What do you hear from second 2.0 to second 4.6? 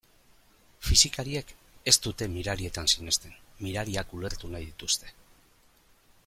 dute mirarietan sinesten, mirariak ulertu